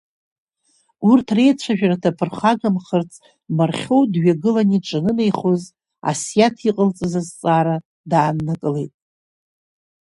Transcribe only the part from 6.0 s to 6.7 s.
Асиаҭ